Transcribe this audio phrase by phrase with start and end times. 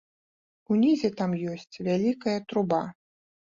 [0.75, 2.83] Унізе там ёсць вялікая труба.